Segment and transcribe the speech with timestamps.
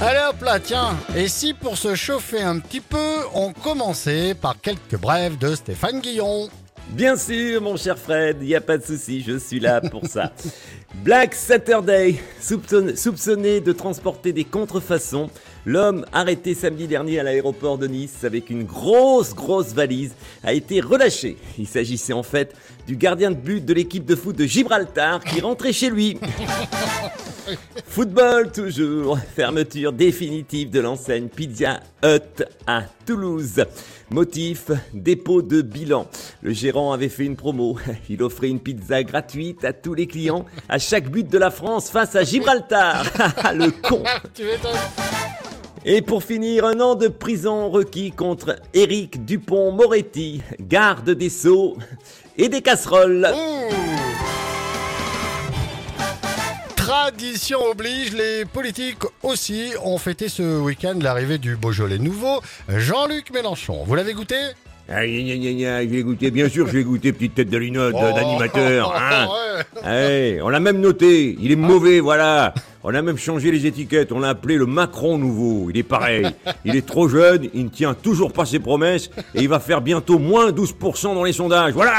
[0.00, 0.96] Allez hop là, tiens.
[1.16, 6.00] Et si pour se chauffer un petit peu, on commençait par quelques brèves de Stéphane
[6.00, 6.48] Guillon
[6.90, 10.06] Bien sûr, mon cher Fred, il n'y a pas de souci, je suis là pour
[10.06, 10.32] ça.
[11.02, 15.28] Black Saturday, soupçonné de transporter des contrefaçons,
[15.68, 20.80] l'homme arrêté samedi dernier à l'aéroport de Nice avec une grosse, grosse valise a été
[20.80, 21.36] relâché.
[21.58, 22.54] Il s'agissait en fait
[22.86, 26.18] du gardien de but de l'équipe de foot de Gibraltar qui rentrait chez lui.
[27.86, 33.64] Football toujours, fermeture définitive de l'enseigne Pizza Hut à Toulouse.
[34.10, 36.06] Motif, dépôt de bilan.
[36.40, 37.78] Le gérant avait fait une promo.
[38.08, 41.90] Il offrait une pizza gratuite à tous les clients à chaque but de la France
[41.90, 43.04] face à Gibraltar.
[43.54, 44.02] Le con.
[45.90, 51.78] Et pour finir, un an de prison requis contre Éric Dupont-Moretti, garde des sceaux
[52.36, 53.26] et des casseroles.
[56.76, 63.84] Tradition oblige, les politiques aussi ont fêté ce week-end l'arrivée du Beaujolais nouveau, Jean-Luc Mélenchon.
[63.86, 64.36] Vous l'avez goûté?
[64.90, 67.48] Ah, gna, gna, gna, gna, je vais goûter, bien sûr, je vais goûter petite tête
[67.48, 68.12] de linotte Oh.
[68.14, 68.94] d'animateur.
[68.94, 69.28] Hein.
[69.84, 70.38] Ouais.
[70.42, 72.52] On l'a même noté, il est mauvais, voilà.
[72.84, 75.68] On a même changé les étiquettes, on l'a appelé le Macron nouveau.
[75.70, 76.26] Il est pareil,
[76.64, 79.80] il est trop jeune, il ne tient toujours pas ses promesses et il va faire
[79.80, 81.72] bientôt moins 12% dans les sondages.
[81.74, 81.94] Voilà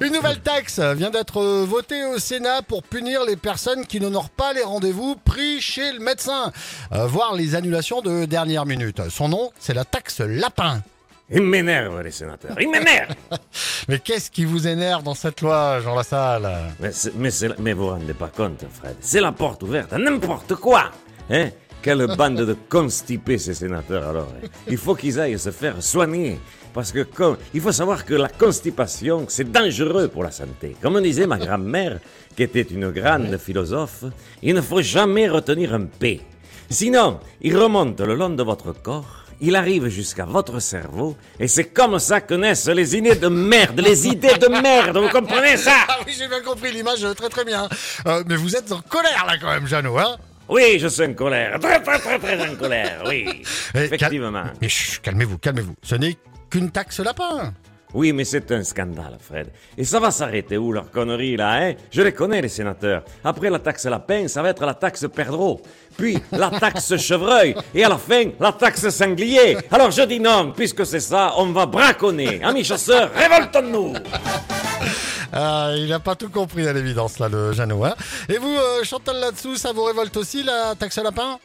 [0.00, 4.52] Une nouvelle taxe vient d'être votée au Sénat pour punir les personnes qui n'honorent pas
[4.52, 6.52] les rendez-vous pris chez le médecin,
[6.92, 9.00] euh, voire les annulations de dernière minute.
[9.08, 10.82] Son nom, c'est la taxe lapin.
[11.30, 13.14] Il m'énerve, les sénateurs, il m'énerve
[13.88, 16.50] Mais qu'est-ce qui vous énerve dans cette loi, Jean Lassalle?
[16.80, 20.54] Mais, mais, mais vous vous rendez pas compte, Fred, c'est la porte ouverte à n'importe
[20.56, 20.90] quoi
[21.30, 21.48] Hein?
[21.80, 24.48] Quelle bande de constipés, ces sénateurs, alors hein?
[24.68, 26.38] Il faut qu'ils aillent se faire soigner.
[26.74, 30.76] Parce que comme, il faut savoir que la constipation, c'est dangereux pour la santé.
[30.82, 32.00] Comme disait ma grand-mère,
[32.36, 34.04] qui était une grande philosophe,
[34.42, 36.20] il ne faut jamais retenir un P.
[36.68, 41.64] Sinon, il remonte le long de votre corps, il arrive jusqu'à votre cerveau, et c'est
[41.64, 45.72] comme ça que naissent les idées de merde, les idées de merde, vous comprenez ça?
[45.88, 47.68] Ah oui, j'ai bien compris l'image, très très bien.
[48.06, 50.16] Euh, mais vous êtes en colère là quand même, Jeannot, hein?
[50.48, 53.42] Oui, je suis en colère, très très très très en colère, oui,
[53.74, 54.30] effectivement.
[54.32, 55.74] cal- Mais chut, calmez-vous, calmez-vous.
[55.82, 56.16] Ce n'est
[56.50, 57.52] qu'une taxe lapin.
[57.94, 59.48] Oui, mais c'est un scandale, Fred.
[59.78, 61.74] Et ça va s'arrêter où, leur connerie, là, hein?
[61.92, 63.04] Je les connais, les sénateurs.
[63.22, 65.60] Après la taxe lapin, ça va être la taxe perdreau.
[65.96, 67.54] Puis la taxe chevreuil.
[67.72, 69.56] Et à la fin, la taxe sanglier.
[69.70, 72.42] Alors je dis non, puisque c'est ça, on va braconner.
[72.42, 73.94] Amis chasseurs, révoltons-nous
[75.36, 77.84] Ah, il n'a pas tout compris à l'évidence là, le Jeannot.
[77.84, 77.94] Hein
[78.28, 81.38] Et vous, euh, Chantal là-dessous, ça vous révolte aussi la taxe lapin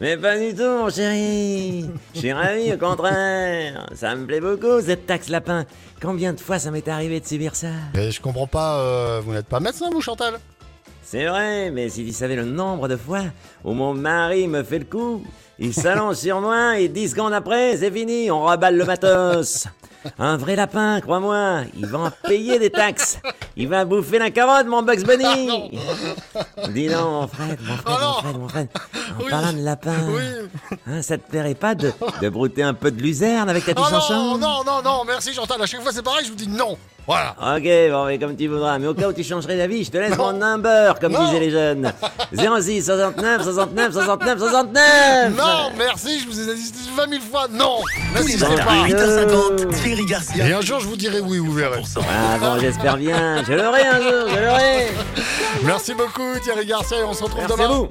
[0.00, 1.88] Mais pas du tout, mon chéri.
[2.14, 3.86] Je suis ravi, au contraire.
[3.94, 5.64] Ça me plaît beaucoup, cette taxe lapin.
[6.02, 9.32] Combien de fois ça m'est arrivé de subir ça Mais je comprends pas, euh, vous
[9.32, 10.34] n'êtes pas médecin vous, Chantal
[11.02, 13.22] C'est vrai, mais si tu savais le nombre de fois
[13.62, 15.22] où mon mari me fait le coup,
[15.60, 19.68] il s'allonge sur moi et 10 secondes après, c'est fini, on reballe le matos.
[20.18, 23.18] Un vrai lapin, crois-moi, il va en payer des taxes.
[23.56, 25.78] Il va bouffer la carotte, mon Bugs Bunny.
[26.70, 28.08] Dis donc, mon Fred, mon Fred, Oh non.
[28.08, 28.68] mon Fred, mon Fred.
[29.18, 29.30] En Oui.
[29.30, 30.22] parlant de lapin, Oui.
[30.86, 33.74] hein, ça te plairait pas de, de brouter un peu de luzerne avec ta Oh
[33.74, 34.38] petite non, chanson?
[34.38, 35.60] non, non, non, merci Chantal.
[35.62, 36.76] À chaque fois c'est pareil, je vous dis non.
[37.06, 37.36] Voilà.
[37.56, 38.78] Ok, bon, mais comme tu voudras.
[38.78, 40.32] Mais au cas où tu changerais d'avis, je te laisse Non.
[40.32, 41.26] mon number, comme Non.
[41.26, 41.92] disaient les jeunes.
[42.32, 47.80] 06 69 69 69 69 Non, merci, je vous ai dit 20 000 fois non.
[48.16, 48.86] Tous les N'assistez matins, pas.
[48.88, 49.72] 8h50,
[50.04, 50.48] Garcia.
[50.48, 51.82] Et un jour je vous dirai oui, vous verrez.
[51.96, 53.42] Ah bon, j'espère bien.
[53.44, 54.88] Je l'aurai un jour, je l'aurai.
[55.62, 57.74] Merci beaucoup Thierry Garcia et on se retrouve Merci à demain.
[57.74, 57.88] vous.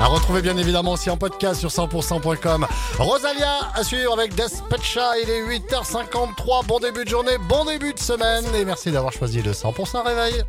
[0.00, 2.66] À retrouver bien évidemment aussi en podcast sur 100%.com.
[2.98, 5.18] Rosalia à suivre avec Despecha.
[5.22, 6.66] Il est 8h53.
[6.66, 8.44] Bon début de journée, bon début de semaine.
[8.54, 10.42] Et merci d'avoir choisi le 100% réveil.